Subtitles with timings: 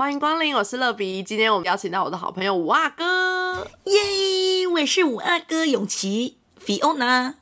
[0.00, 1.22] 欢迎光临，我是乐比。
[1.22, 3.68] 今天我们邀请到我的好朋友五阿哥。
[3.84, 7.34] 耶，我也是五阿哥永琪 Fiona。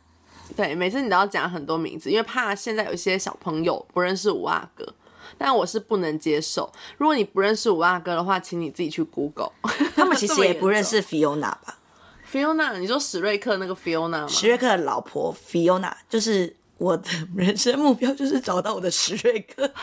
[0.57, 4.85] 对，每次你都要讲很多名字，因为怕现在有一些小朋友不认识五阿哥，
[5.39, 6.69] 但我是不能接受。
[6.97, 9.53] 如果你不认识五阿哥的话，请你自己去 Google。
[9.95, 11.79] 他们其实也不认识 Fiona 吧
[12.29, 14.27] Fiona，你说史瑞克那个 Fiona 吗？
[14.27, 19.73] 史瑞克的老婆 Fiona 就是我的人生目标，就是找到我的史瑞克。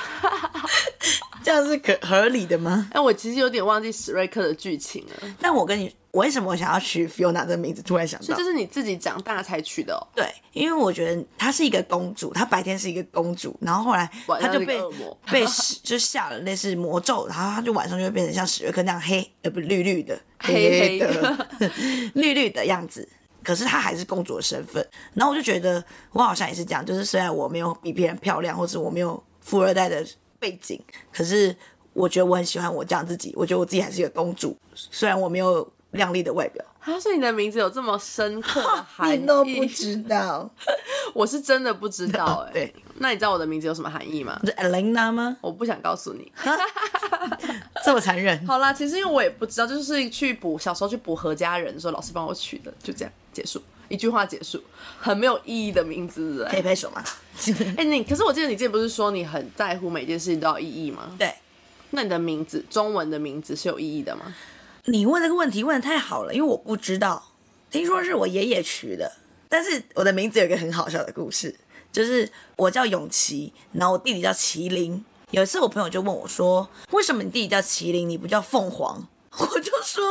[1.45, 2.90] 这样是可合理的吗？
[2.91, 5.36] 哎，我其实有点忘记史瑞克的剧情了。
[5.40, 7.84] 但我跟你，我为什么我想要取 Fiona 这个名字？
[7.84, 10.02] 突然想到，这是你自己长大才取的哦。
[10.16, 14.09] 对，因为我觉得她是一个公主，她白天是一个公主，然后后来
[14.41, 14.81] 她就被
[15.31, 15.45] 被
[15.84, 21.48] 就下了类似魔咒，然后她就晚上就会变成像史瑞克那样黑，呃，不绿绿的，黑黑的，
[22.16, 23.08] 绿绿的样子。
[23.44, 24.84] 可是她还是公主的身份。
[25.14, 30.03] 然后我就觉得，我好像也是这样，就是虽然我没有比别人漂亮，或者我没有富二代的。
[30.45, 30.80] 背景，
[31.12, 31.55] 可是
[31.94, 33.33] 我觉得我很喜欢我这样自己。
[33.36, 36.64] 我觉得我自己还是一个公主，虽然我没有靓丽的外表。
[37.02, 40.47] 所以你的名字有这么深刻的 含义，你都不知道？
[41.16, 42.52] 我是真的不知道哎。
[42.53, 44.39] 对，那你知道我的名字有什么含义吗？
[44.44, 45.36] 是 Elena 吗？
[45.42, 46.31] 我不想告诉你，
[47.83, 48.45] 这么残忍。
[48.45, 53.59] 好啦，其实因为我也不知道，就是去补小时候去补何家人的时候，老师帮我取的，就这样结束。
[53.88, 54.61] 一句话结束，
[55.00, 57.03] 很没有意义的名字，可以拍手吗？
[57.78, 61.16] 哎，你可是我记得你之前不是说你很在乎每件事情都有意义吗？
[61.17, 61.33] 对，
[61.92, 64.33] 那你的名字，中文的名字是有意义的吗？
[64.86, 67.31] 你问这个问题问的太好了，因为我不知道，
[67.72, 69.11] 听说是我爷爷取的，
[69.50, 71.55] 但是我的名字有一个很好笑的故事，
[71.92, 75.03] 就是我叫永琪，然后我弟弟叫麒麟。
[75.31, 79.05] 有一次我朋友就问我说：“为什么你弟弟叫麒麟，你不叫凤凰？”
[79.38, 80.03] 我就说。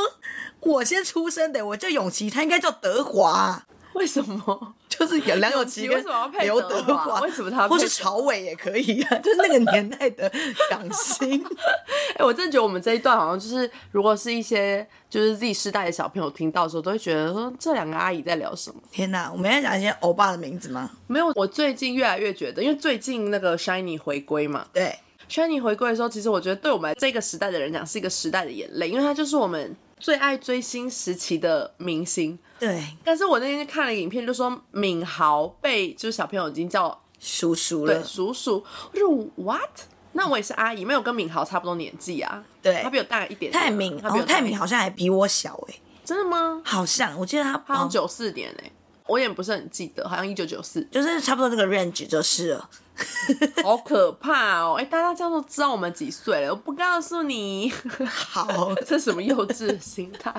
[0.64, 3.64] 我先出生的，我叫永琪，他应该叫德华。
[3.94, 4.74] 为什么？
[4.88, 6.04] 就是有梁咏琪跟
[6.40, 7.68] 刘德华，为什么他？
[7.68, 10.30] 或是朝伟也可以啊， 就是那个年代的
[10.68, 11.44] 港星。
[12.18, 18.80] 哎，我真的觉得我们这一段好像就是，如果是一些就是自己世代的小朋友听到的时候，都会觉得说这两个阿姨在聊什么？
[18.90, 20.90] 天哪，我们要讲一些欧巴的名字吗？
[21.06, 24.98] 没有，我最近越来越觉得，因为最近那个 Shiny 回归嘛，对
[25.30, 29.76] ，Shiny 回归的时候，其实我觉得对我们这个时代的人讲是一个时代的眼泪，因为它就是我们。
[30.04, 32.84] 最爱追星时期的明星，对。
[33.02, 38.62] 但是我那天看了影片，就说敏豪被就是小朋友已经叫叔叔了，叔叔。
[38.92, 39.70] 我说 what？
[40.12, 42.44] 那我也是阿姨，没有跟敏豪差不多年纪啊。
[42.60, 43.50] 对，他比我大一点。
[43.50, 45.74] 泰敏，泰敏好像还比我小哎。
[46.04, 46.60] 真的吗？
[46.66, 48.70] 好像，我记得他好像九四年哎，
[49.06, 52.68] 我也不是很记得，好像一九九四，就是差不多这个 range 就是了。
[53.64, 54.74] 好可怕哦！
[54.78, 57.72] 哎，大家这样都知道我们几岁了，我不告诉你。
[58.06, 60.32] 好， 这什么幼稚的心态？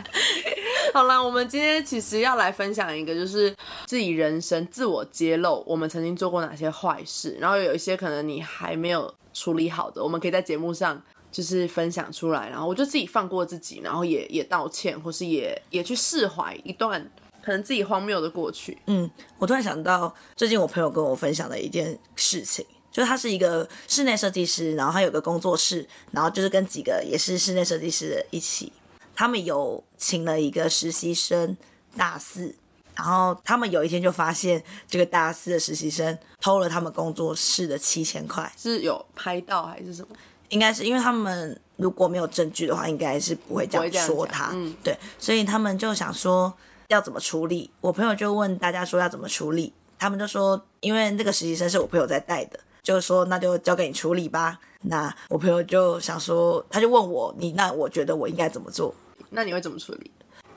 [0.94, 3.54] 好啦，我们今天其实要来分享一个，就是
[3.86, 11.02] 自己人生自我揭露，我们曾经做过哪些坏事，然后有一些可能你还没有处理好的，我们可以在节目上
[11.32, 17.12] 就是分享出来，然后我就自己放过自己，然后也也道歉，或是也也去释怀一段。
[17.46, 18.76] 可能自己荒谬的过去。
[18.88, 19.08] 嗯，
[19.38, 28.74] 我突然想到，最近我朋友跟我分享的一件事情，就是他是一个室内设计师，然后他有个工作室，然后就是跟几个也是室内设计师的一起，
[29.16, 31.56] 他们有请了一个实习生
[31.96, 32.56] 大四，
[32.96, 40.16] 然后他们有一天就发现这个大四的实习生偷了他们工作室的七千块，是有拍到还是什么？
[40.50, 44.50] 应该是因为他们如果没有证据的话，应该是不会这样说他。
[44.54, 46.52] 嗯，对，所以他们就想说。
[46.88, 47.72] 要怎么处理？
[47.82, 54.60] 我朋友就问大家说要怎么处理，他们就说，因为那个实习生是我朋友在带的，就是说那就交给你处理吧。
[54.82, 58.94] 那我朋友就想说，他就问我，你那我觉得我应该怎么做？
[59.32, 60.12] 那你会怎么处理？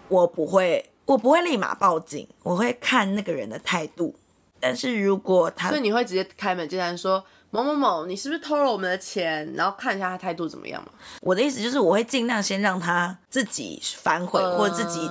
[0.09, 4.15] 我不会，我不会立马报警，我会看那个人的态度。
[4.61, 9.51] 但是如果他，所以你会直接开门见山说某某某，你是不是偷了我们的钱？
[9.55, 10.91] 然后看一下他态度怎么样嘛？
[11.23, 15.09] 我的意思就是，我会尽量先让他自己反悔，或者自己。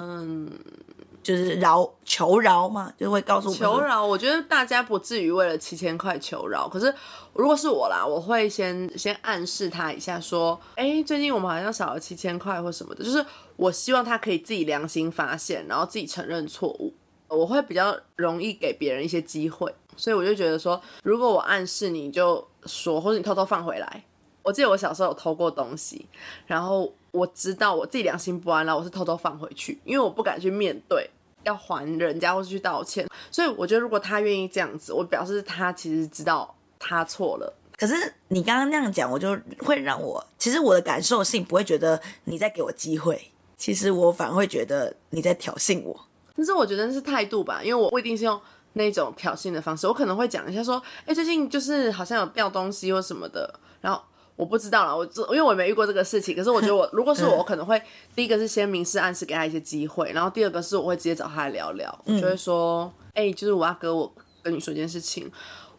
[1.27, 4.05] 就是饶求饶嘛，就会告诉求饶。
[4.05, 6.93] 我觉得大家不至于为了七千块求饶，可是
[7.33, 13.03] 如果是我啦，我会先先暗示他一下，说，哎，最近我们好像少了七千块或什么的。
[13.03, 13.25] 就是
[13.57, 16.93] 我希望他可以自己良心发现，然后自己承认错误。
[17.27, 24.03] 我会比较容易给别人一些机会，所以我就觉得说，如果我暗示你就说，或者你偷偷放回来。
[24.43, 26.07] 我记得我小时候有偷过东西，
[26.45, 31.09] 然后我知道我自己良心不安，然后我是偷偷放回去，因为我不敢去面对。
[31.47, 37.51] 要还人家或是去道歉，所以我觉得如果他愿意这样子，我表示他其实知道他错了。
[37.77, 37.93] 可是
[38.27, 46.07] 你刚刚那样讲，我就会让我其实我的感受性不会觉得你在给我机会，其实我反而会觉得你在挑衅我。
[46.35, 48.39] 但是我觉得是态度吧，因为我不一定是用
[48.73, 54.01] 那种挑衅的方式，我可能会讲一下说，哎，最近就是好像有掉东西或什么的，然后
[54.37, 57.81] 我不知道啦，我这因为我也没遇过这个事情，可是我觉得我 如果是我，我可能会
[58.15, 65.29] 第一个是先明示暗示给他一些机会，然后第二个是我会直接找他来聊聊，我就会说，哎、就是我阿哥，我跟你说一件事情，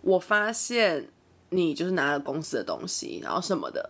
[0.02, 1.08] 我发现
[1.50, 3.88] 你就是拿了公司的东西，然后什么的，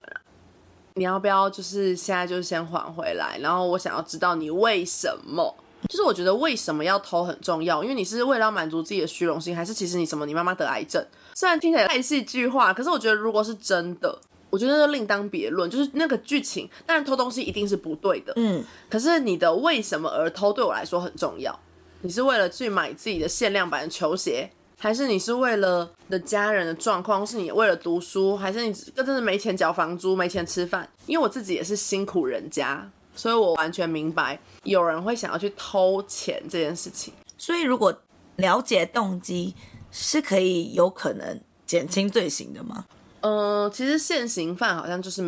[0.95, 3.39] 你要不要就是现在就先还回来？
[3.41, 5.55] 然后我想要知道你为什么。
[5.89, 11.03] 就是我觉得为什么要偷很重要，因为你是为了要满足自己的虚荣心，还是其实你什么你妈妈得癌症？
[11.37, 14.19] 虽然听起来太戏剧化，可是我觉得如果是真的，
[14.51, 15.71] 我觉得就另当别论。
[15.71, 21.59] 就是那个剧情，当然偷东西一定是不对的，嗯，可是你的为什么而偷对我来说很重要。
[22.01, 24.49] 你是为了去买自己的限量版的球鞋，
[24.79, 30.89] 还是你是为了的家人的状况，是你为了读书，还是你真的是没钱缴房租、没钱吃饭？
[31.07, 37.13] 因为我自己也是辛苦人家，所以我完全明白有人会想要去偷钱这件事情。
[37.37, 37.93] 所以如果
[38.37, 39.55] 了解动机，
[39.91, 42.85] 是可以有可能减轻罪行的吗？
[43.21, 45.23] 嗯，其实现行犯好像就是，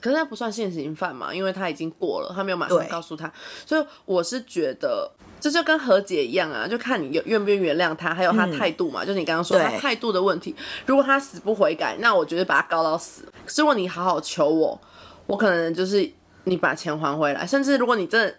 [0.00, 3.32] 可是他不算现行犯嘛，因为他已经过了，他没有马上告诉他，
[3.64, 10.54] 所以我是觉得这就跟和解一样啊，就看你有愿不愿意原谅他，还有他态度嘛，就是你刚刚说他态度的问题。
[10.86, 13.22] 如果他死不悔改，那我觉得把他告到死。
[13.44, 14.80] 可是如果你好好求我，
[15.26, 16.10] 我可能就是
[16.44, 18.34] 你把钱还回来，甚至如果你真的，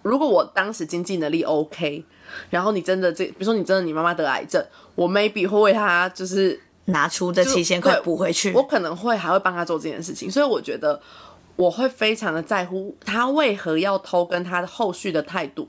[0.00, 2.04] 如果我当时经济能力 OK，
[2.48, 4.64] 然后你真的这，比如说你真的你妈妈得癌症，
[4.94, 6.58] 我 maybe 会为他就是。
[6.86, 11.00] 拿出这七千块对补回去我，可能会还会帮他做这件事情，所以我觉得
[11.56, 15.68] 我会非常的在乎他为何要偷，跟他的后续的态度。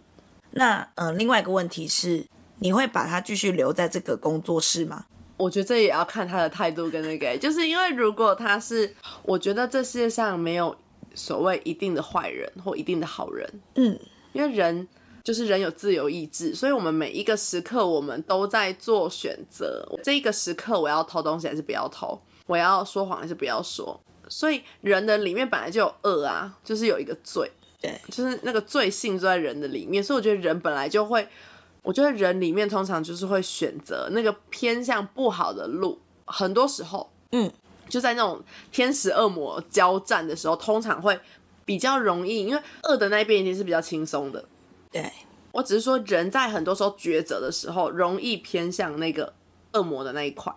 [0.51, 2.25] 那呃，另外一个问题是，
[2.59, 5.05] 你会把他继续留在这个工作室吗？
[5.37, 8.93] 我觉得这也要看他的态度跟那个，就是因为如果他是，
[9.23, 10.75] 我觉得这世界上没有
[11.15, 13.97] 所谓一定的坏人或一定的好人，嗯，
[14.33, 14.87] 因为人
[15.23, 19.88] 就是人有自由意志，所以我们每一个时刻我们都在做选择。
[20.03, 22.19] 这一个时刻我要偷东西还是不要偷？
[22.47, 24.00] 我要说谎还是不要说？
[24.27, 27.51] 所以人的里面本来就有恶啊，就是有一个罪，
[27.81, 31.27] 对，就是那个罪性就在人的里面，所以我觉得人本来就会，
[31.83, 37.51] 我觉得人里面通常就是会选择那个偏向不好的路，很多时候，嗯，
[37.89, 38.41] 就在那种
[38.71, 41.19] 天使恶魔交战的时候，通常会
[41.65, 44.44] 比较容易，因为恶的那一边一定是比较轻松的。
[44.91, 45.11] 对，
[45.51, 49.33] 我只是说，人在很多时候抉择的时候，容易偏向那个
[49.73, 50.53] 恶魔的那一块。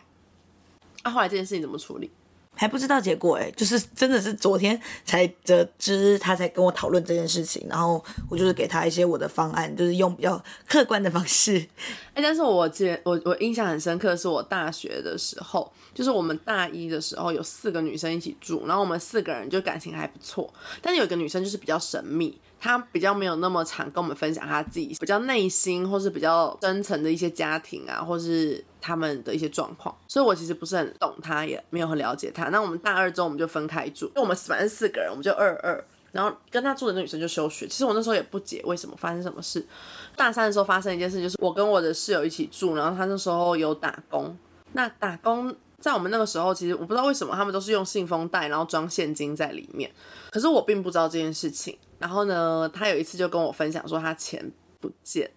[1.02, 2.10] 啊，后来这件事情怎么处理？
[2.56, 11.58] 还不知道结果哎、就是真的是昨天才得知，他才跟我讨论这件事情，然后我就是给他一些我的方案，就是用比较客观的方式，
[12.14, 20.48] 哎、但是我记得我我印象很深刻，的是我大学的时候，就是我们大一的时候有四个女生一起住，然后我们四个人就感情还不错，
[20.80, 32.48] 但是有一个女生就是比较神秘，他比较没有那么常跟我们分享他自己比较内心或是比较深层的一些家庭啊，或是他们的一些状况，所以我其实不是很懂他，也没有很了解他。
[32.48, 35.84] 那我们大二之后我们就分开住，就我们反正四个人，我们就二二。
[36.12, 39.62] 然后跟他住的那女生就休学，其实我那时候也不解为什么发生什么事，
[40.16, 44.34] 大三的时候发生一件事，就是我跟我的室友一起住，然后他那时候有打工。
[44.72, 49.90] 那打工在我们那个时候，其实我不知道为什么他们都是用信封袋，然后装现金在里面。
[50.30, 51.76] 可是我并不知道这件事情。
[52.04, 55.30] 然后呢，他有一次就跟我分享说他钱不见，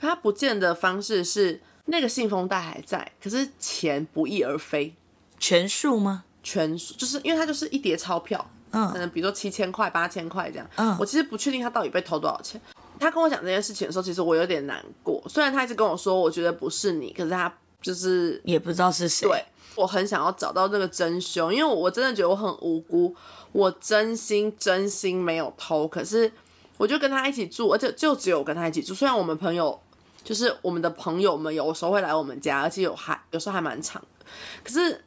[0.00, 4.92] 他不见的方式是那个信封袋还在，可是钱不翼而飞，
[5.38, 6.24] 全数吗？
[6.42, 10.68] 全数就是因为它就是一叠钞票，嗯可嗯能比如说七千块、八千块这样。
[10.74, 12.60] 嗯我其实不确定他到底被偷多少钱。
[12.98, 15.22] 他跟我讲这件事情的时候，其实我有点难过。
[15.28, 19.44] 虽然他一直跟我说，我觉得不是你，可是他就是也不知道是谁，对
[19.76, 23.14] 我很想要找到这个真凶，因为我真的觉得我很无辜，
[23.52, 26.30] 我真心真心没有偷，可是
[26.76, 28.92] 我就跟他一起住，而且就只有我跟他一起住。
[28.92, 29.80] 虽然我们朋友
[30.24, 34.26] 就是我们的朋友们，有时候会来我们家，而且有还有时候还蛮长的，
[34.64, 35.04] 可是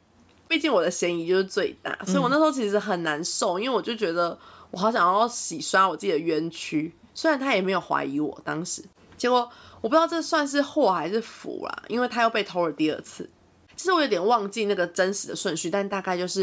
[0.48, 4.38] 毕竟我的嫌疑就是最大，所以我那时候其实很难受，因为我就觉得
[4.70, 6.94] 我好想要洗刷我自己的冤屈。
[7.14, 8.82] 虽然他也没有怀疑我当时，
[9.18, 9.46] 结果
[9.82, 13.28] 我不知道这算是祸还是福啦，因为他又被偷了第二次。
[13.74, 16.42] 其实我有点忘记那个真实的顺序，但大概就是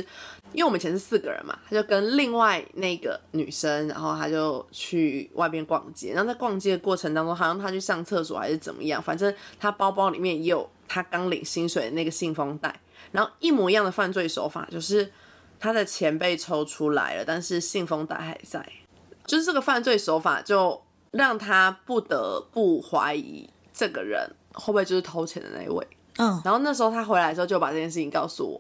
[0.52, 12.78] 因为我们以前是四个人嘛，他就跟另外那个女生，然后他就去外边逛街，然后在逛街的过程当中，好像他去上厕所还是怎么样，反正他包包里面也有他刚领薪水的那个信封袋，
[13.14, 15.10] 然后一模一样的犯罪手法，就是
[15.60, 18.68] 他的钱被抽出来了，但是信封袋还在，
[19.26, 25.86] 就是这个犯罪手法就让他不得不怀疑这个人会不会就是偷钱的那一位。
[26.18, 28.60] 嗯，然后那时候他回来的时候就把这件事情告诉我。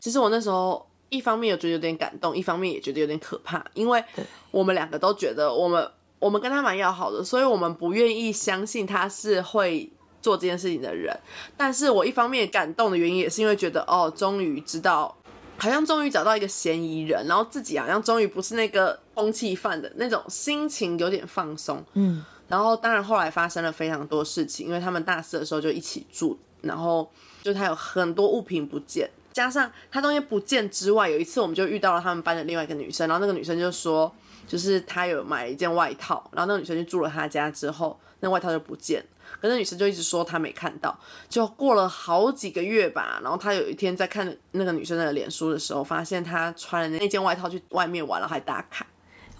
[0.00, 4.02] 其实我那时候一方面有觉得有点感动，一方面也觉得有点可怕，因为
[4.50, 9.90] 我们两个都觉得我们我们跟他蛮要好的，所以我们不愿意相信他是会
[10.22, 11.14] 做这件事情的人。
[11.56, 15.14] 但是我一方面感动的原因也是因为觉得哦，终于知道
[15.58, 21.82] 好像终于找到一个嫌疑人，然后自己好像终于不是那个通缉犯的那种心情有点放松。
[21.94, 27.10] 嗯，然后当然后来发生了非常多事情，因为他们大四的时候就一起住，然后
[27.42, 34.12] 就他有很多物品不见，加上他东西不见之外，有一次我们就遇到了他们班的另外一个女生，然后那个女生就说，
[34.46, 39.06] 就是她有买了一件外套，然后那个女生就住了他家之后，那外套就不见了。
[39.40, 43.20] 可是那女生就一直说她没看到，就过了好几个月吧。
[43.22, 48.86] 然后她有一天在看那个女生的脸书的时候，发现她穿了那件外套去外面玩，了还打卡。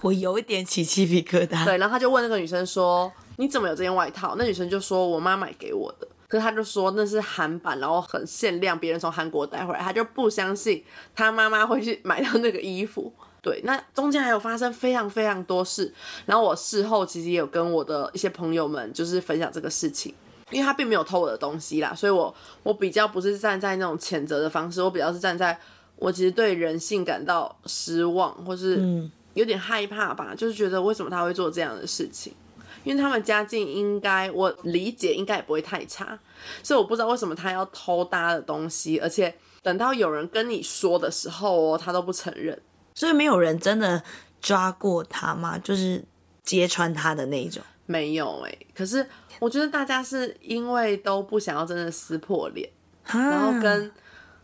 [0.02, 1.64] 我有一点起鸡皮疙瘩。
[1.64, 10.84] 对，然后她就问那个女生说：“你怎么有这件外套？”那女生就说：“我妈买给我的。”可是他就说那是韩版，然后很限量，别人从韩国带回来，他就不相信
[11.14, 13.12] 他妈妈会去买到那个衣服。
[13.46, 20.12] 对，那中间还有发生非常非常多事，然后我事后其实也有跟我的一些朋友们就是分享这个事情，
[20.50, 22.34] 因为他并没有偷我的东西啦，所以我
[22.64, 25.56] 我比较不是站在那种谴责的方式，我比较是站在
[25.94, 32.34] 我其实对人性感到失望，或是有点害怕吧，就是觉得为什么他会做这样的事情，
[32.82, 36.18] 因为他们家境应该我理解应该也不会太差，
[36.64, 42.60] 所以我不知道为什么他要偷他的东西，而且等到有人跟你说的时候哦，他都不承认。
[42.96, 44.02] 所以没有人真的
[44.40, 45.56] 抓过他吗？
[45.58, 46.04] 就是
[46.42, 47.62] 揭穿他的那一种。
[47.84, 49.06] 没有哎、可是
[49.38, 52.68] 我觉得大家是因为都不想要真的撕破脸，
[53.04, 53.92] 然然后跟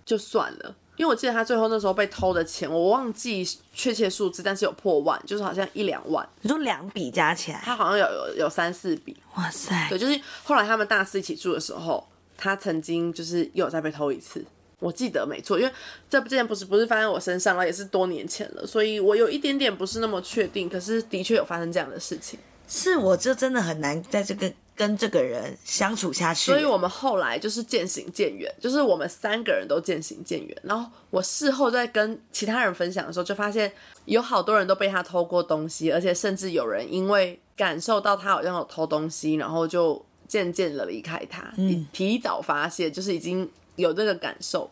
[0.05, 0.77] 就算了。
[0.97, 9.17] 因为我记得他最后那时候被偷的钱，我忘记确切数字，但是有破万，就是好像一两万，你说两笔加起来，他好像有有有三四笔。
[9.35, 12.07] 哇塞，对，就是后来他们大四一起住的时候，
[12.37, 14.45] 他曾经就是又有再被偷一次，
[14.83, 15.73] 我记得没错，因为
[16.11, 22.39] 这件不是不是发生在我身上了，也是多年前了，所以我有一点点不是那么确定，可是的确有发生这样的事情。
[22.69, 26.51] 是我就真的很难在这个跟这个人相处下去。
[26.51, 30.57] 所以我们后来就是渐行渐远，就是我们三个人都渐行渐远。
[30.63, 33.71] 然后我事后在跟其他人分享的时候，就发现
[34.07, 44.71] 有好多人都被他偷过东西，而且甚至有人因为感受到他好像有偷东西，然后就渐渐的离开他，嗯提早发现，就是已经有这个感受。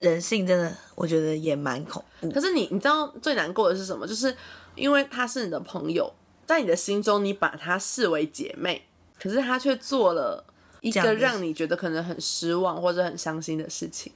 [0.00, 2.30] 人性真的，我觉得也蛮恐怖。
[2.30, 4.06] 可是你你知道最难过的是什么？
[4.06, 4.34] 就是
[4.74, 6.12] 因为他是你的朋友，
[6.44, 8.86] 在你的心中你把她视为姐妹，
[9.18, 10.44] 可是她却做了
[10.82, 14.12] 一个让你觉得可能很失望或者很伤心的事情。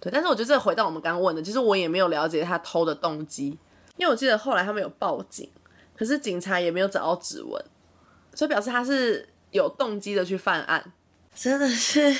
[0.00, 3.56] 对，但是我觉得这回到我们刚刚问的，其实我也没有了解他偷的动机，
[3.96, 5.48] 因为我记得后来他们有报警，
[5.96, 7.64] 可是警察也没有找到指纹，
[8.34, 10.92] 所以表示他是有动机的去犯案。
[11.34, 12.16] 真的是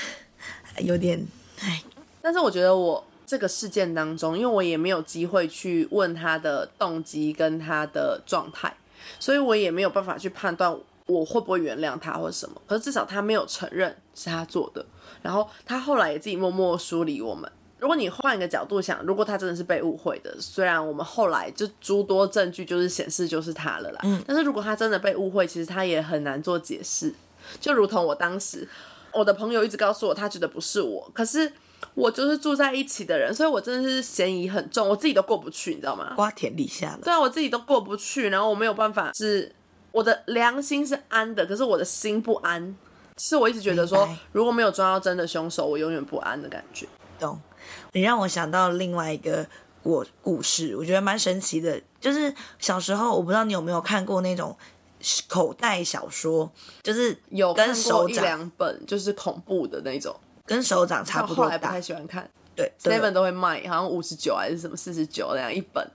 [0.78, 1.26] 有点，
[1.60, 1.82] 哎，
[2.20, 8.74] 但是我觉得我这个事件当中，因为我也没有机会去问他的动机跟他的状态，
[9.18, 10.76] 所以我也没有办法去判断
[11.06, 12.60] 我会不会原谅他或什么。
[12.66, 14.84] 可是至少他没有承认是他做的，
[15.22, 17.50] 然后他后来也自己默默疏离我们。
[17.78, 27.14] 如果你换一个角度想，如果他真的是被误会的，虽然我们后来就诸多证据就是显示就是他了啦，但是如果他真的被误会，其实他也很难做解释。
[27.58, 28.68] 就如同我当时，
[29.12, 31.52] 我的朋友一直告诉我他觉得不是我，可是
[31.94, 36.12] 我就是住在一起的人，所以我真的是嫌疑很重，我自己都过不去，你知道吗？
[36.14, 37.00] 瓜田李下了。
[37.02, 39.54] 对啊，我自己都过不去，然后我没有办法，是
[39.92, 42.76] 我的良心是安的，可是我的心不安，
[43.18, 46.86] 是我一直觉得说，如果没有抓到真的凶手，我永远不安的感觉。
[47.18, 47.40] 懂？
[47.92, 49.46] 你让我想到另外一个
[49.82, 51.80] 故故事，我觉得蛮神奇的。
[52.00, 54.56] 就是小时候，我不知道你有没有看过那种
[55.28, 56.50] 口袋小说，
[56.82, 60.14] 就是有跟手掌两本就是恐怖的那种，
[60.46, 65.90] 跟手掌差不多大后来不太，喜欢看对 对，seven 都会卖，好像五十九还是什么四十九那样一本。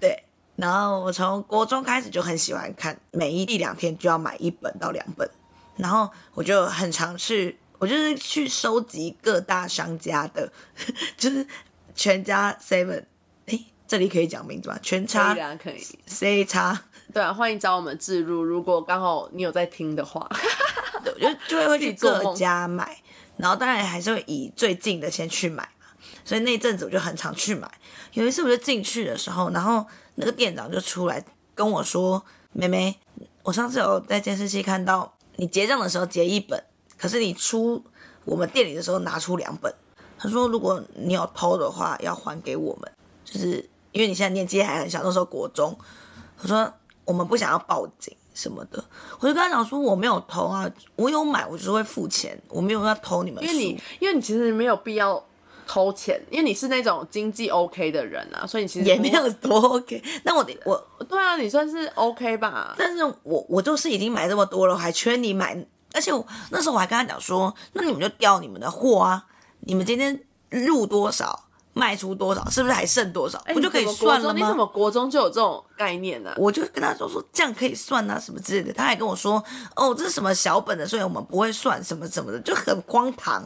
[0.00, 0.24] 对。
[0.56, 5.30] 然后我从国中开始就很喜欢看，每一一两天就要买一本到两本，
[5.76, 10.50] 然后我就很常去，我就是去收集各大商家的，
[11.16, 11.46] 就是
[11.94, 13.04] 全家 seven，
[13.46, 14.76] 哎，这里可以讲名字吗？
[14.82, 15.80] 全可差，可以。
[16.06, 20.28] C 叉，对啊，欢迎找我们置入，如果刚好你有在听的话。
[21.04, 22.96] 我 就就会会去各家买，
[23.36, 25.86] 然后当然还是会以最近的先去买嘛。
[26.24, 27.68] 所以那一阵子我就很常去买。
[28.12, 29.84] 有一次我就进去的时候，然后
[30.16, 31.24] 那个店长就出来
[31.54, 32.22] 跟我说
[32.52, 32.98] ：“妹妹，
[33.42, 36.62] 我上次有在监视器看到你结账的时候结一本，
[36.98, 37.82] 可是你出
[38.24, 39.72] 我们店里的时候拿出两本。
[40.18, 42.92] 他说如果你有偷的话，要还给我们，
[43.24, 45.76] 就是因为你现在年纪还很小，那时候国中。
[46.40, 46.72] 他说
[47.08, 48.84] 我们不想要报警什么的，
[49.18, 53.42] 我就跟他讲说我没有偷啊，我有买，我就是会付钱，我没有要偷你们。
[53.42, 55.24] 因为你，因为你其实没有必要
[55.66, 60.02] 偷钱，因为你是那种经济 OK 的人啊，所以你其实也没有多 OK。
[60.24, 60.76] 那我得我，
[61.08, 62.74] 对啊，你算是 OK 吧？
[62.76, 65.56] 但是我我就是已经买这么多了，我还缺你买，
[65.94, 69.24] 而且我那时候我还跟他讲说，那你们就调你们的货啊，
[69.60, 74.34] 你们今天入多少，卖出多少，是不是还剩多少，哎不就可以算了吗？
[74.34, 79.42] 你怎么国中就有这种概念呢、我就跟他说说这样可以算啊什么之类的，他还跟我说
[79.76, 83.44] 哦这是什么小本的，所以我们不会算什么什么的，就很荒唐。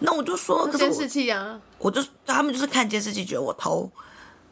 [0.00, 3.90] 那我就说，可是监视器啊，我就他们就是看监视器觉得我偷，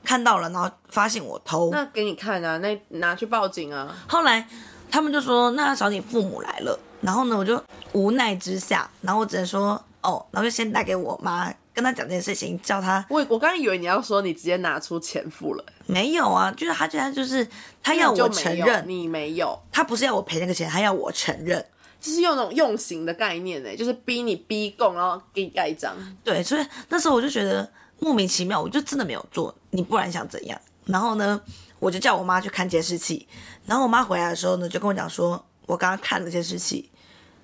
[0.05, 3.95] 看到了然后发现我偷，那给你看啊，那拿去报警啊。
[4.09, 4.47] 后来
[4.91, 17.47] 他们就说那找你父母来了，然后呢我就无奈之下，然后我只能说哦，然后就先打给我妈，跟他讲这件事情，叫他我我刚刚以为你要说你直接拿出钱付了，没有啊，就是他现在就是
[17.81, 21.65] 他要我承认，你没有，他不是要我赔那个钱，他要我承认。
[22.01, 25.95] 就是用那种用刑的概念呢，就是逼你逼供，然后给你盖章。
[26.25, 27.71] 对，所以那时候我就觉得
[28.01, 30.61] 莫名其妙，我就真的没有做，你不然想怎样？
[30.87, 31.41] 然后呢，
[31.79, 33.29] 我就叫我妈去看监视器，
[33.67, 36.91] 然后我妈回来的时候呢，就跟我讲说，我刚刚看了监视器，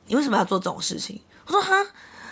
[0.07, 1.21] 你为什么要做这种事情？
[1.47, 1.75] 我说哈。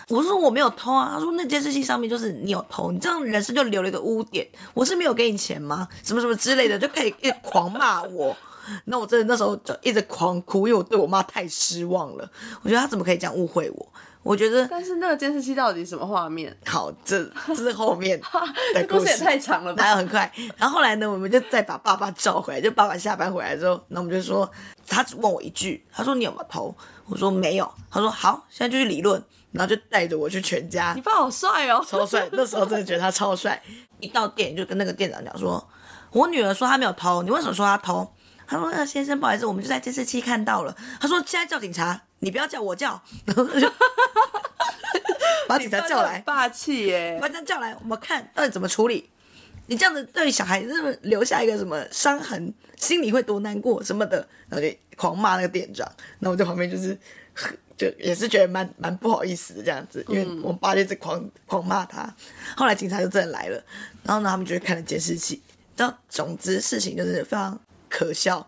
[0.09, 4.47] 我说我没有偷啊，他说那监视器上面就是你有偷，你这样人生就留了一个污点。
[4.73, 5.87] 我是没有给你钱吗？
[6.03, 8.35] 什么什么之类的，就可以一直狂骂我。
[8.85, 12.29] 那我真的那时候就一直狂哭，因为我对我妈太失望了。
[12.61, 13.87] 我觉得她怎么可以这样误会我？
[14.23, 16.55] 我觉得但是那个监视器到底什么画面？
[16.65, 18.25] 好，这这是后面的
[18.73, 19.83] 这故事也太长了吧？
[19.83, 20.31] 还有很快？
[20.55, 24.49] 然后后来呢，我们就再把爸爸叫回来，就爸爸下班回来之后，那我们就说，
[24.87, 26.73] 他只问我一句，他说你有没有偷？
[27.07, 27.69] 我说没有。
[27.91, 29.21] 他说好，现在就去理论，
[29.53, 31.85] 然后就带着我去全家你，爸好帅哦！
[31.87, 32.27] 超帅。
[32.33, 33.61] 那时候真的觉得他超帅。
[33.99, 35.65] 一到店就跟那个店长讲说，
[36.11, 38.13] 我女儿说她没有偷，你为什么说她偷？
[38.45, 43.01] 他说：“那先生，不好意思，我们就在监视器看到了。”他说：“现在叫警察，你不要叫我叫。
[43.25, 43.71] ”然后就
[45.47, 47.17] 把警察叫来，霸气耶！
[47.21, 49.09] 把警察叫来，我们看到底怎么处理。
[49.67, 55.89] 你这样子对小孩子留下一个什么伤痕，心里会多难过什么的，然后就狂骂那个店长。
[56.19, 56.97] 然后我在旁边就是，
[57.77, 62.13] 就也是觉得蛮蛮不好意思的这样子，因为我爸就一直狂狂骂他。
[62.57, 63.63] 后来警察就真的来了，
[64.03, 65.41] 然后呢，他们就去看了监视器。
[65.75, 68.45] 然后总之事情就是非常可笑，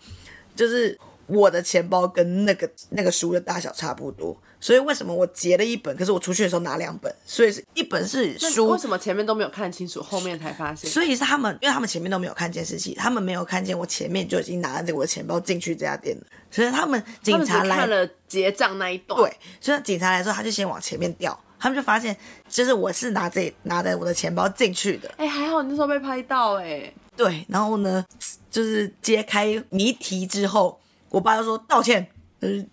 [0.55, 8.69] 就是我的钱包跟那个那个书的大小差不多，所以为什么我截了一本，可是我出去的时候拿两本，所以是一本是书。
[8.69, 10.89] 为，什么前面都没有看清楚，后面才发现？
[10.89, 19.19] 所以是他们，因为他们前面都没有看监视器，他们没有看见我前面就已经拿着我的钱包进去这家店了，所以他们警察来看了结账那一段。
[19.19, 22.15] 对，所以警察来之后，他就先往前面调，他们就发现
[22.49, 28.03] 就是我是拿着拿着我的钱包进去的，哎、还好你那时候被拍到哎、对，然后呢，
[28.49, 32.05] 就是揭开谜题之后，我爸就说道歉，
[32.41, 32.65] 就是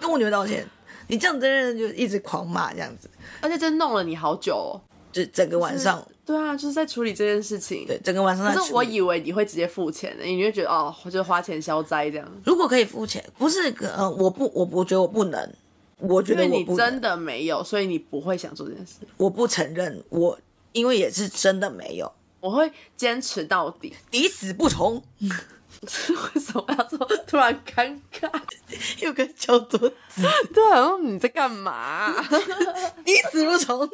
[0.00, 0.66] 跟我女儿道歉，
[1.08, 4.80] 你这样真的就一直狂骂这样子，而且真弄了你好久哦。
[5.10, 7.86] 就整个晚上，对啊，就是在处理这件事情。
[7.86, 12.30] 对，整个晚上在可是我以为你会直接付钱的，你就觉得哦，就是花钱消灾这样。
[12.44, 15.52] 如果可以付钱，不是呃，我不，我我觉得我不能，
[15.96, 18.96] 我觉因为你得我不能真的没有，所以你不会想做这件事。
[19.16, 20.38] 我不承认，我
[20.72, 23.94] 因为也是真的没有，我会坚持到底。
[24.10, 25.02] 抵死不从，
[25.82, 26.98] 为什么要做？
[27.26, 28.30] 突然尴尬。
[29.00, 32.14] 有个叫做对啊，你在干嘛？
[33.06, 33.88] 你死不从，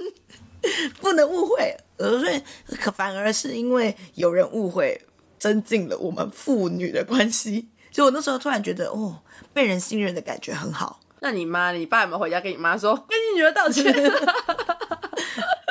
[1.01, 1.77] 不能误会。
[1.99, 2.43] 呃，所以
[2.77, 5.01] 可反而是因为有人误会，
[5.39, 7.69] 增进了我们父女的关系。
[7.91, 9.21] 就我那时候突然觉得，哦，
[9.53, 11.01] 被人信任的感觉很好。
[11.21, 13.85] 那你妈、你爸有没有回家跟你妈说，跟你女儿道歉？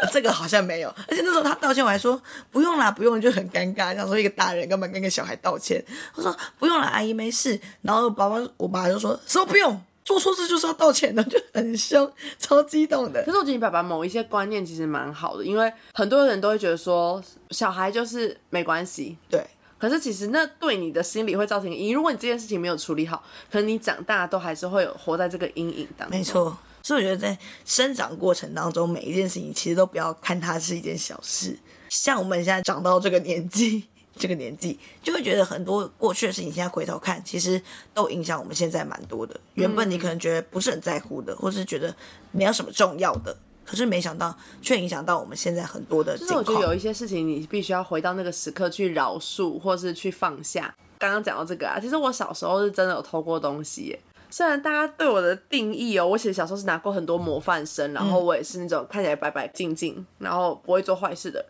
[0.04, 5.84] 呃这个好像没有，而且那时候他道歉，我还说不用啦，不用，就很尴尬，想说一个大人干嘛跟个小孩道歉？
[6.16, 7.60] 我说不用了，阿姨没事。
[7.82, 13.32] 然后爸爸我爸就说什么不用，做错事就是要道歉的，就很凶，超激动的可。
[13.32, 19.46] 是我觉得你爸爸某一些观念其实蛮好的，因为很多人都会觉得说小孩就是没关系，对，
[19.78, 21.96] 可是其实那对你的心理会造成阴影。
[21.96, 26.18] 如果你这件事情没有处理好，可能你长大都还是会有活在这个阴影当中。
[26.18, 26.58] 没，错。
[26.84, 31.58] 所以我觉得在生长过程当中，每一件事情其实都不要看它是一件小事。
[31.90, 33.86] 像我们现在长到这个年纪，
[34.18, 37.62] 这个年纪就会觉得很多过去的事情，现在回头看，其实
[37.94, 39.40] 都影响我们现在蛮多的。
[39.54, 41.96] 原本你可能觉得不是很在乎的，或是觉得
[42.32, 46.74] 没有什么重要的，可是没想到却影响到我们现在很多的是我觉得有。
[46.74, 50.76] 一些事情你必须要回到那个时刻去饶恕，或是去放下。
[51.00, 54.00] 刚刚讲到这个啊，其实我小时候是真的有偷过东西耶。
[54.34, 61.46] 虽然大家对我的定义哦，我其实小时候是拿过很多模范生，然后我也是那种看起来白白净净，然后不会做坏事的。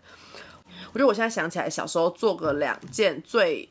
[0.92, 3.70] 我觉得我现在想起来，小时候做个两件最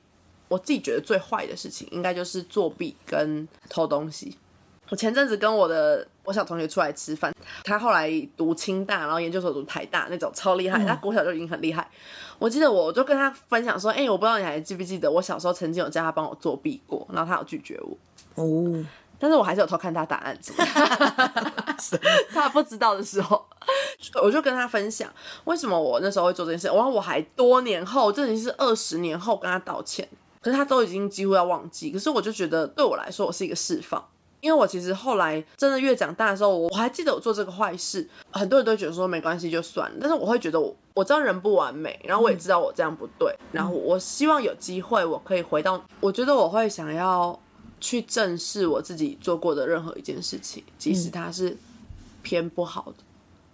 [0.48, 4.34] 我自己觉得最坏的事情，应该就是作弊跟偷东西。
[4.88, 11.86] 我前阵子跟我的我小同学出来吃饭，他后来读清大，然后研究所读台大那种超厉害，他国小就已经很厉害。
[12.38, 17.98] 我记得我就跟他分享说，哎、我不知道你还记不记得，我小时候曾经有叫他帮我作弊过，然后他有拒绝我。
[18.34, 18.82] 哦，
[19.22, 22.00] 但是我还是有偷看他答案，什么的
[22.34, 23.46] 他不知道的时候，
[24.20, 25.08] 我就跟他分享
[25.44, 30.08] 为什么我那时候会做这件事，然后我还多年后，这已经是二十年后跟他道歉，
[30.40, 34.04] 可是他都已经几乎要忘记，可是我就觉得对我来说，我是一个释放。
[34.40, 47.38] 因为我其实后来真的越长大的时候，我我还记得我做这个坏事，很多人都觉得说没关系就算了，但是我会觉得我我知道人不完美，然后我也知道我这样不对，然后我希望有机会我可以回到，我觉得我会想要
[47.82, 51.56] 去正视我自己做过的任何一件事情，即使它是
[52.22, 53.04] 偏不好的，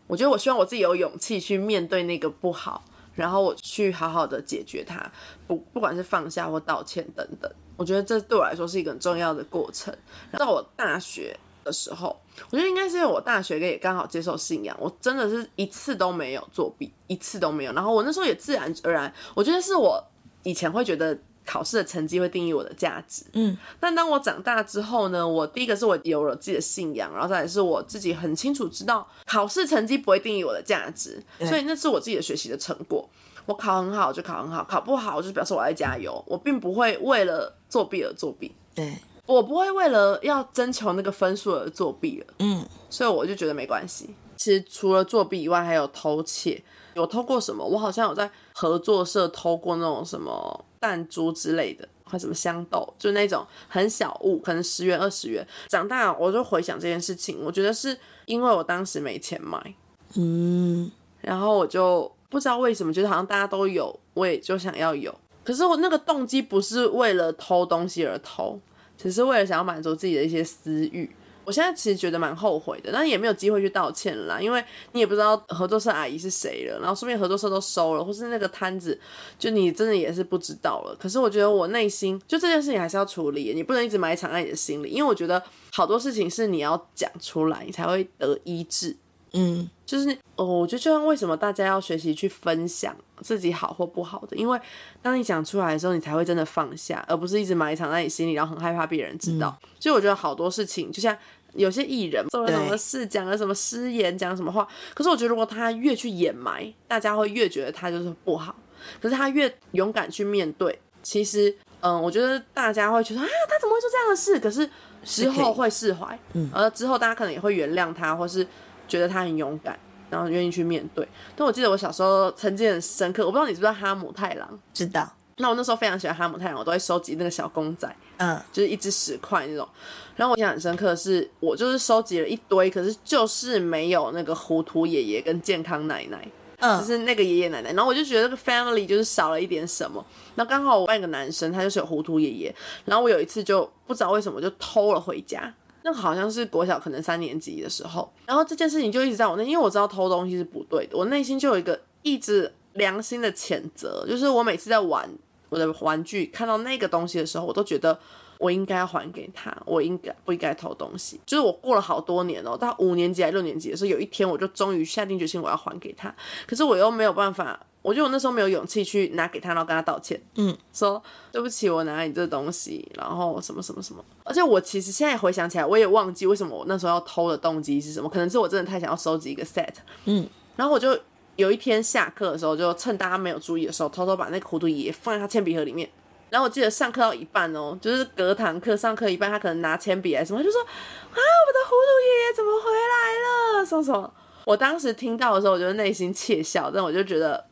[0.06, 5.10] 我觉得我希望我自己有勇气去面对那个不好，然后我去好好的解决它，
[5.46, 7.50] 不不管是放下或道歉等等。
[7.76, 9.96] 我觉得这对我来说是一个很重要的过程。
[10.32, 12.14] 到我大学的时候，
[12.50, 17.72] 我觉得应该是因为我大学也刚好接受信仰，我真的是一次都没有作弊，一次都没有。
[17.72, 20.04] 然后我那时候也自然而然，我觉得是我
[20.42, 21.16] 以前会觉得
[21.48, 23.56] 考试的成绩会定义我的价值，嗯。
[23.80, 33.08] 但当我长大之后呢，我第一个是我有了自己的信仰，然后再来是我自己很清楚知道考试成绩不会定义我的价值，所以那是我自己的学习的成果。
[33.46, 36.22] 我考很好就考很好，考不好就表示我在加油。
[36.26, 42.26] 我并不会为了作弊而作弊，对我不会为了要征求那个分数而作弊了。
[42.40, 44.10] 嗯，所以我就觉得没关系。
[44.36, 46.62] 其实除了作弊以外，还有偷窃。
[46.94, 47.64] 有偷过什么？
[47.64, 55.46] 我好像有在合作社偷过那种什么弹珠之类的，或什么香豆，就那种很小物，可能十元二十元。
[55.68, 59.74] 长大我就回想这件事情，我觉得是因为我当时没钱买，
[60.16, 62.10] 嗯，然后我就。
[62.30, 65.18] 不知道为什么，觉得好像大家都有，我也就想要有。
[65.42, 68.60] 可是我那个动机不是为了偷东西而偷，
[68.98, 71.10] 只是为了想要满足自己的一些私欲。
[71.48, 79.00] 我现在其实觉得蛮后悔的，但也没有机会去道歉啦，因为你也不知道合作社阿姨是谁了，然后说不定合作社都收了，或是那个摊子，
[79.38, 80.94] 就你真的也是不知道了。
[81.00, 88.94] 可是我觉得我内心就这件事情还是要处理，你不能一直埋藏在你的心里，因为我觉得好多事情是你要讲出来，你才会得医治。
[89.34, 94.58] 嗯，就是哦，我觉得就像为什么大家要学习去分享自己好或不好的，因为
[95.02, 99.54] 当你讲出来的时候，你才会真的放下，而不是一直埋藏在你心里，然后很害怕别人知道。
[99.78, 101.14] 所以我觉得好多事情，就像
[101.54, 108.54] 有些艺人做了什么事，讲了什么失言，讲什么话，可是我觉得如果他越去掩埋，大家会越觉得他就是不好。
[109.00, 114.38] 可是他越勇敢去面对，其实嗯，我觉得大家会觉得啊，他怎么会做这样的事？
[114.38, 114.68] 可是
[115.04, 118.46] 之后会释怀，嗯，而之后大家可能也会原谅他，或是。
[118.88, 121.06] 觉得他很勇敢，然后愿意去面对。
[121.36, 124.58] 但我记得我小时候曾经很深刻，我不知道你知不知道哈姆太郎？
[124.72, 125.06] 知道。
[125.38, 129.66] 那我那时候非常喜欢哈姆太郎，我都会收集那个小公仔，嗯，就是一只十块那种。
[130.14, 137.72] 然后我印象很深刻的是，我就是收集了一堆，可是就是没有那个糊涂爷爷跟健康奶奶，嗯，就是那个爷爷奶奶。
[137.72, 140.04] 然后我就觉得那个 family 就是少了一点什么。
[140.34, 142.54] 那刚好我班一个男生，他就是有糊涂爷爷。
[142.84, 145.54] 然后我有一次就不知道为什么就偷了回家。
[145.84, 155.08] 那好像是国小可能三年级的时候，然后这件事情就一直在我内，因为我知道偷东西是不对的，我内心就有一个一直良心的谴责，就是我每次在玩
[155.48, 157.98] 我的玩具，看到那个东西的时候，我都觉得
[158.38, 161.20] 我应该要还给他，我应该不应该偷东西。
[161.26, 166.14] 就是我过了好多年哦，到五年级还六年级的时候，有一天我就终于下定决心我要还给他，
[166.46, 167.58] 可是我又没有办法。
[167.80, 174.04] 我觉得我那时候没有勇气去拿给他，然后跟他道歉，嗯，说对不起，我拿你这东西，然后什么什么什么。
[174.24, 179.72] 而且我其实现在回想起来，我也忘记为什么我那时候要偷的动机是什么，可能是我真的太想要收集一个 set，
[180.06, 180.98] 嗯，然后我就
[181.38, 185.88] 有一天下课的时候，就趁大家没有注意的时候，偷偷把那个糊涂爷爷放在他铅笔盒里面。
[186.30, 190.66] 然后我记得上课到一半哦，就是隔堂课上课一半，他可能拿铅笔来什么，就说啊，
[191.14, 193.64] 我的糊涂爷爷怎么回来了？
[193.64, 194.12] 说什么？
[194.44, 197.47] 我当时听到的时候，我觉得内心窃笑，但我就觉得。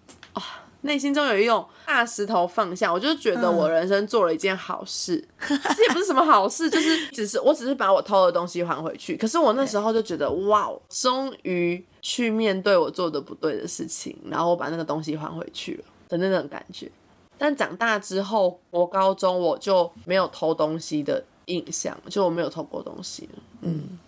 [0.82, 9.16] 啊，内心中有一种大石头放下，我就觉得我人生做了一件好事，这也不是什么好事，就是只是我只是把我偷的东西还回去。
[9.16, 16.90] 可是我那时候就觉得，哇，终于去面对我做的不对的事情，然后我把那个东西还回去了的那种感觉。
[17.38, 23.42] 但长大之后，我高中我就没有偷东西的印象，就我没有偷过东西了。
[23.60, 23.98] 嗯，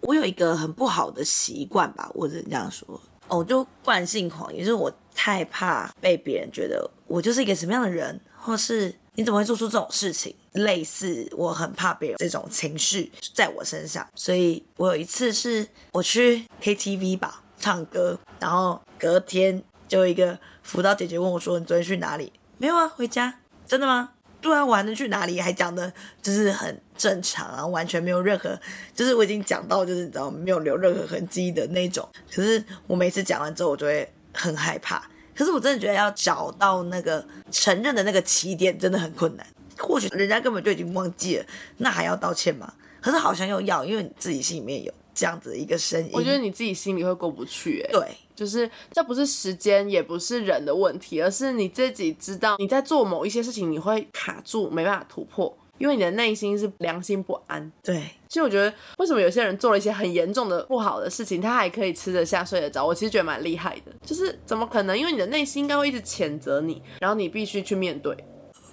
[0.00, 2.98] 我有一个很不好的习惯吧，我只能这样说。
[3.28, 10.34] 哦，就惯性狂，也就是我太怕被别人觉得我就是一个什么样的人，或是你怎么会做出这种事情？
[10.52, 23.38] 类似我很怕别人这种情绪在我身上，所以我有一次是我去 KTV 吧唱歌，然后隔天就一个辅导姐姐问我说：“你昨天去哪里？”没有啊，回家。
[23.66, 24.10] 真的吗？
[24.40, 25.40] 对啊，我还能去哪里？
[25.40, 28.58] 还讲的就是很正常啊，完全没有任何，
[28.94, 32.06] 就是我已经讲到就是你知道没有留任何痕迹的那种。
[32.30, 35.02] 可是我每次讲完之后，我就会很害怕。
[35.34, 39.46] 可是我真的觉得要找到那个承认的那个起点真的很困难。
[39.78, 42.74] 或许人家根本就已经忘记了，那还要道歉吗？
[43.00, 46.10] 可是好像又要，因为你自己心里面有这样子的一个声音。
[46.12, 57.70] 我觉得你自己心里会过不去，哎，对，就是这不是时间，也不是人的问题，而是你自己知道你在做某一些事情，你会卡住，没办法突破，因为你的内心是良心不安。
[57.82, 62.84] 对，其实我觉得，为什么有些人做了一些很严重的不好的事情，他还可以吃得下、睡得着？
[62.84, 63.92] 我其实觉得蛮厉害的。
[64.04, 64.98] 就是怎么可能？
[64.98, 68.16] 因为你的内心应该会一直谴责你，然后你必须去面对。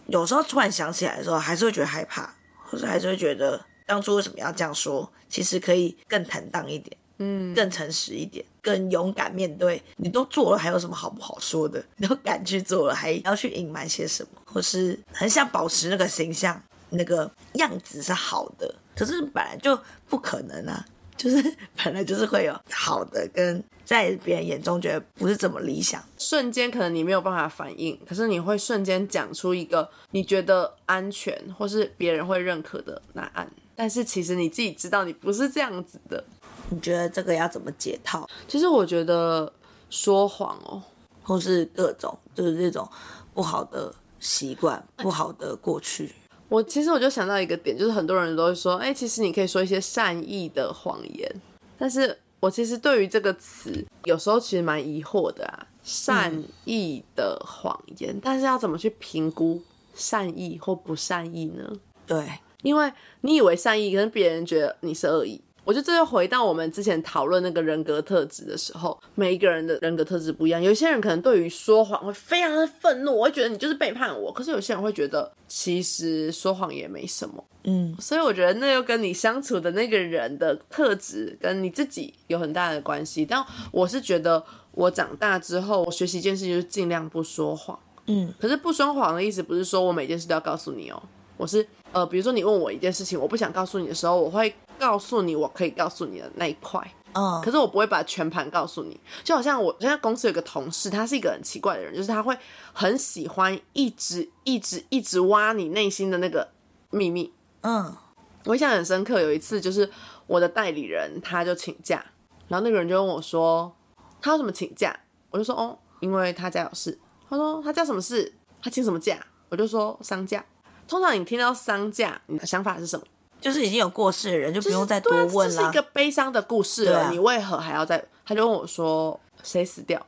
[0.08, 5.12] 有时候突然想起来的时候，还是会觉得害怕，或者还是会觉得当初为什么要这样说？
[5.28, 9.82] 其实可以更坦荡一点，嗯，更诚实一点，更勇敢面对。
[9.98, 11.84] 你都做了，还有什么好不好说的？
[11.98, 14.41] 你都敢去做了，还要去隐瞒些什么？
[14.46, 16.62] 或是很想保持那个形象、
[16.96, 19.78] 那个样子是好的，可是本来就
[20.10, 20.86] 不可能啊。
[21.18, 21.42] 就是
[21.82, 36.22] 本来就是会有好的，跟在别人眼中觉得不是这么理想，瞬间可能你没有办法反应，可是你会瞬间讲出一个你觉得安全或是别人会认可的答案，但是其实你自己知道你不是这样子的。
[36.68, 38.28] 你觉得这个要怎么解套？
[38.46, 39.50] 其实我觉得
[39.90, 40.84] 说谎哦，
[41.24, 42.86] 或是各种就是这种
[43.34, 46.14] 不好的习惯、不好的过去。
[46.56, 51.30] 我其实我就想到一个点，就是很多人都会说，哎，其实你可以说一些善意的谎言，
[51.78, 59.62] 但是我其实对于这个词，有时候其实蛮疑惑的啊，善意的谎言，但是要怎么去评估
[59.96, 61.70] 善意或不善意呢？
[62.08, 62.26] 对，
[62.62, 62.89] 因为
[63.20, 65.41] 你以为善意，可是别人觉得你是恶意。
[65.65, 70.62] 我觉得这就回到我们之前讨论那个人格特质的时候，每一个人的人格特质不一样。
[70.62, 74.32] 有些人可能对于说谎会非常的愤怒，我会觉得你就是背叛我。
[74.32, 77.95] 可是有些人会觉得其实说谎也没什么，嗯。
[77.99, 83.25] 所以我觉得那又跟你相处的那个人的特质跟你自己有很大的关系。
[83.25, 88.32] 但我是觉得我长大之后，我学习一件事情就是尽量不说谎，嗯。
[88.39, 91.01] 可是不说谎的意思不是说我每件事都要告诉你哦，
[91.38, 94.54] 我是呃，比如说你问我一件事情，我不想告诉你的时候，我会。
[94.78, 99.00] 告诉你我可以告诉你的那一块，嗯，可是我不会把全盘告诉你。
[99.24, 102.38] 就好像我现在公司有个同事，他是一个很奇怪的人，就是他会
[102.74, 106.50] 很喜欢一直一直一直挖你内心的那个
[106.90, 107.32] 秘密。
[107.62, 107.96] 嗯，
[108.44, 109.90] 我印象很深刻，有一次就是
[110.28, 112.04] 我的代理人他就请假，
[112.50, 113.74] 然后那个人就问我说
[114.22, 114.94] 他为什么请假，
[115.30, 117.00] 我就说哦，因为他家有事。
[117.30, 118.34] 他说他家什么事？
[118.62, 119.26] 他请什么假？
[119.48, 120.44] 我就说丧假。
[120.88, 123.06] 通常你听到丧假，你的想法是什么？
[123.41, 125.56] 就是已经有过世的人，就不用再多问了。
[125.56, 128.04] 这是一个悲伤的故事了，你为何还要再？
[128.26, 130.04] 他就问我说：“谁死掉？”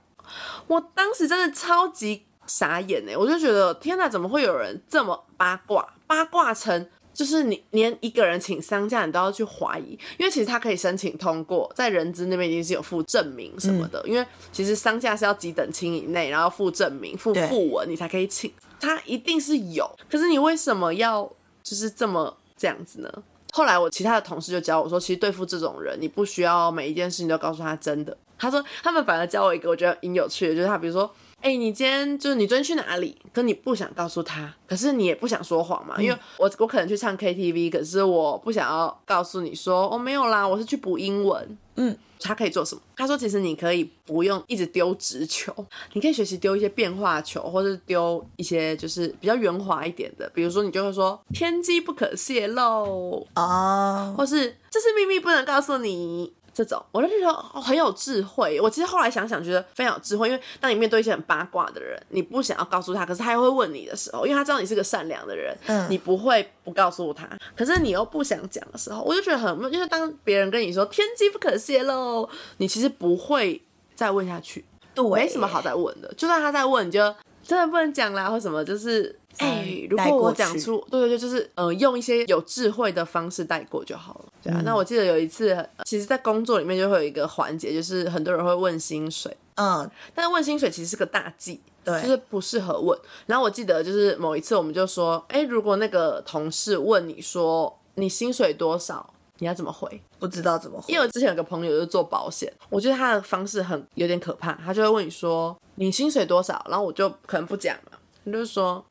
[0.66, 3.16] 我当时真的超级傻眼哎！
[3.16, 5.94] 我就觉得天哪，怎么会有人这么八卦？
[6.08, 9.92] 八卦成就是你连一个人请丧假，你都要去怀疑？
[10.18, 14.04] 因为其实他可以申请通过，在人资那边已经是有附证明什么的。
[14.08, 18.52] 因为其实丧假是要几等亲以内，然后附证明、附附文，你才可以请。
[18.80, 21.30] 他一定是有，可是你为什么要
[21.64, 22.38] 就是这么？
[22.60, 23.24] 这样子呢？
[23.54, 28.18] 后来我其他的同事就教我说，其实对付这种人，你不需要每一件事情都告诉他真的。
[28.40, 31.08] 他说他们反而教我一个我觉得挺有趣的，就是他比如说，
[31.42, 33.18] 哎，你今天就是你昨天去哪里？
[33.32, 41.58] 可你不想告诉他，可是你也不想说谎嘛，因为我我可能去唱 KTV，可是我不想要告诉你说，哦，没有啦，我是去补英文。
[41.76, 42.82] 嗯，他可以做什么？
[42.96, 45.54] 他说，其实你可以不用一直丢直球，
[45.94, 50.28] 你可以学习丢一些变化球，或者丢一些就是比较圆滑一点的。
[50.34, 56.34] 比如说，你就会说“天机不可泄露”啊，或是“这是秘密，不能告诉你”。
[56.58, 58.60] 这种我就觉得很有智慧。
[58.60, 60.28] 我其实后来想想，觉得非常有智慧。
[60.28, 67.30] 因为当你面对一些很八卦的人，你不想要告诉他，可是他又会问你的时候，因为他知道你是个善良的人，嗯，你不会不告诉他。
[67.56, 73.62] 可是你又不想讲的时候，我就觉得很，因为当别人跟你说“天机不可泄露”，你其实不会
[73.94, 74.66] 再问下去，
[74.96, 76.12] 对，没什么好再问的。
[76.18, 79.16] 就算他在问，你就真的不能讲啦，或什么，就是。
[79.38, 84.26] 哎，如果我讲出，对对对，就是呃，用一些有智慧的方式带过就好了。
[84.42, 92.98] 对啊，那我记得有一次，其实，在工作里面就会有一个环节，就是很多人会问薪水，嗯，但是问薪水其实是个大忌，对，就是不适合问。
[93.26, 100.02] 然后我记得就是某一次，我们就说，哎，如果那个同事问你说你薪水多少，你要怎么回？
[100.20, 108.84] 不知道怎么回，因为我之前有个朋友就是做保险，我觉得他的方式很有点可怕，他就会问你说你薪水多少，然后我就可能不讲了，你就说。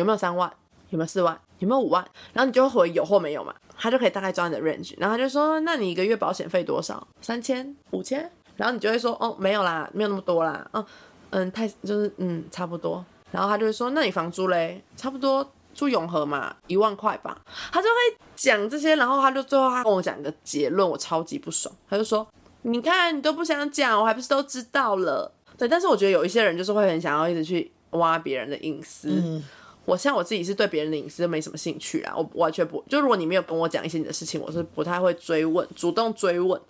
[0.00, 0.50] 有没有三万？
[0.88, 1.38] 有没有四万？
[1.58, 2.04] 有没有五万？
[2.32, 4.94] 然后你就会回有或没有嘛，他就可以大概抓你的 range。
[4.98, 7.06] 然后他就说：“那你一个月保险费多少？
[7.20, 10.84] 三千、五千？”然后你就会说：“哦，没有啦，没有那么多啦。”嗯
[11.30, 13.04] 嗯，太就是嗯差不多。
[13.30, 14.82] 然后他就会说：“那你房租嘞？
[14.96, 17.38] 差不多住永和嘛，一万块吧。”
[17.70, 17.94] 他就会
[18.34, 21.72] 讲这些，然后他就最后他跟我讲一个结论，我超级不爽。
[21.88, 22.26] 他就说
[22.62, 29.40] ：“你看你都不想讲，我还不是都知道了？”对，但是我觉得有一些人就是会很想要一直去挖别人的隐私。
[29.84, 36.60] 我像我自己是对别人的隐私没什么兴趣啊，我完全不就如果你没有跟我讲一些你的事情，我是不太会追问，主动追问。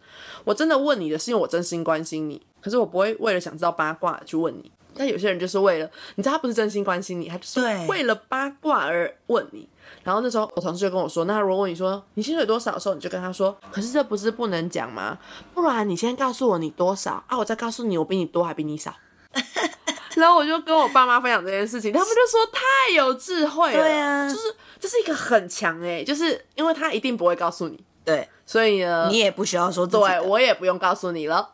[0.44, 4.70] 我真的问你的是因为我真心关心你，可是我不会为了想知道八卦去问你。
[4.92, 9.68] 但有些人就是为了，你知道他不是真心关心你，他就是为了八卦而问你。
[10.02, 15.18] 然后那时候我同事就跟我说，那如果问你说你薪水多少的时候，你就跟他说，可是这不是不能讲吗？
[15.54, 18.94] 不然你先告诉我你多少啊，我再告诉你我比你多还比你少。
[20.14, 24.28] 然后我就跟我爸妈分享这件事情，他们就说太有智慧了，对啊。
[24.28, 28.28] 就是这是一个很强哎、就是因为他一定不会告诉你，对。
[28.44, 31.50] 所以呢，你也不需要说自己对我也不用告诉你了。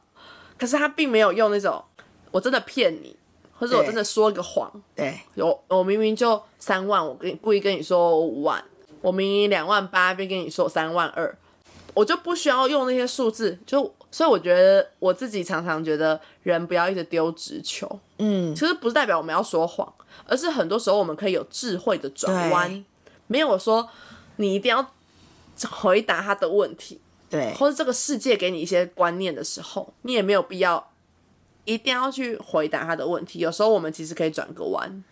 [0.59, 1.85] 可是他并没有用那种
[2.31, 3.14] 我真的骗你，
[3.59, 5.21] 或者我真的说个谎，对。
[5.35, 8.64] 我我明明就三万，我跟你故意跟你说五万，
[9.03, 11.37] 我明明两万八，并跟你说三万二，
[11.92, 19.92] 我就不需要用那些数字，就所以我觉得我自己常常觉得人不要一直丢直球，嗯，其实不是代表我们要说谎，
[20.24, 22.83] 而是很多时候我们可以有智慧的转弯，
[23.26, 23.87] 没有说
[24.37, 24.90] 你一定要
[25.70, 26.98] 回答他的问题，
[27.29, 30.92] 对或者这个世界给你一些观念的时候，你也没有必要
[31.66, 33.40] 一定要去回答他的问题。
[33.40, 35.05] 有时候我们其实可以转个弯。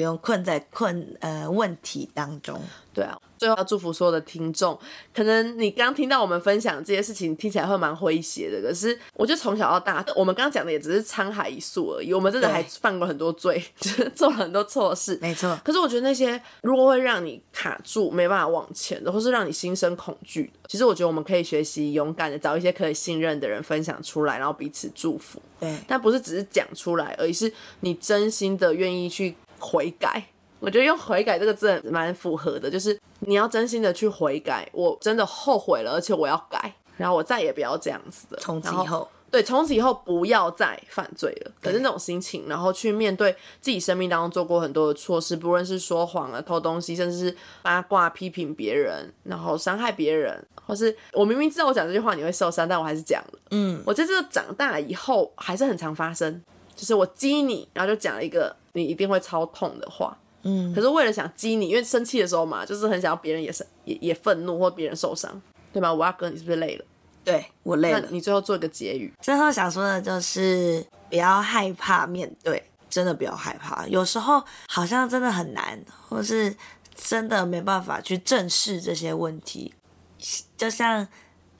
[0.00, 2.58] 不用困在困呃问题当中。
[2.92, 4.76] 对啊，最后要祝福所有的听众。
[5.14, 12.12] 可能你刚听到我们分享这些事情，听起来会蛮诙谐的，可是我觉得从小到大，我们刚刚讲的也只是沧海一粟而已。
[12.14, 15.18] 我们真的还犯过很多罪，就是做了很多错事。
[15.20, 25.40] 没错，可是我觉得那些如果会让你卡住、没办法往前的，或是让你心生恐惧的，其实我觉得我们可以学习勇敢的找一些可以信任的人分享出来，然后彼此祝福。
[25.60, 30.22] 对但不是只是讲出来，而已是你真心的愿意去悔改。
[30.58, 38.36] 我觉得用悔改这个字蛮符合的，就是你要真心的去悔改，我真的后悔了，而且我要改，然后我再也不要这样子的。
[38.36, 41.52] 从此以后，对，从此以后不要再犯罪了。
[41.62, 53.38] 可是那种心情，然后去面对自己生命当中做过很多的错事，不论是说谎啊、偷东西，甚至是八卦、批评别人，然后伤害别人，或是我明明知道我讲这句话你会受伤，但我还是讲了。
[53.52, 56.42] 嗯，我觉得这个长大以后还是很常发生，
[56.76, 60.16] 就是我激你，然后就讲了一个你一定会超痛的话。
[60.42, 65.30] 嗯，可是为了想激你，因为生气的时候嘛，就是很想要别人也是也也愤怒或别人受伤，
[65.72, 65.92] 对吧？
[65.92, 66.84] 我要哥，你是不是累了？
[67.22, 68.08] 对我累了。
[68.10, 69.12] 你最后做一个结语。
[69.20, 73.86] 最后想说的就是不要害怕面对，真的不要害怕。
[73.88, 75.78] 有时候好像真的很难，
[76.08, 76.56] 或是
[76.94, 79.74] 真的没办法去正视这些问题。
[80.56, 81.06] 就像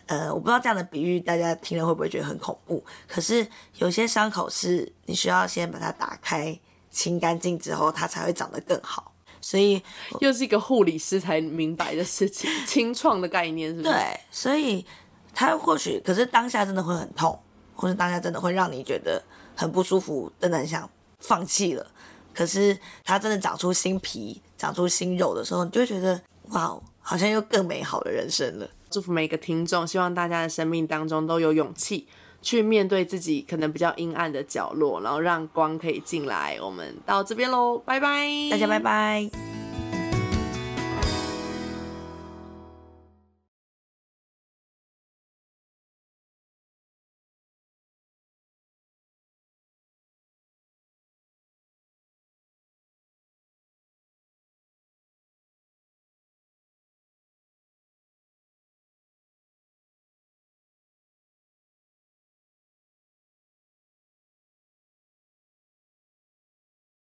[0.07, 2.83] 呃，我不知道这样的比喻大家听了会不会觉得很恐怖？
[3.07, 3.47] 可是
[3.77, 6.59] 有些伤口是你需要先把它打开、
[6.91, 9.13] 清干净之后，它才会长得更好。
[9.41, 9.83] 所以
[10.21, 13.89] 又是一个护理师才明白的事情， 清创的概念是不是？
[13.89, 14.85] 对，所以
[15.33, 17.39] 它或许，可是当下真的会很痛，
[17.75, 19.23] 或是当下真的会让你觉得
[19.57, 20.89] 很不舒服，真的很想
[21.21, 21.87] 放弃了。
[22.35, 28.69] 可是它真的长出新皮、长出新肉的时候，你就会觉得哇，好像又更美好的人生了。
[28.91, 32.07] 祝福每个听众，希望大家的生命当中都有勇气
[32.43, 36.59] 去面对自己可能比较阴暗的角落，然后让光可以进来。
[36.63, 39.60] 我们到这边喽，拜拜，大家拜拜。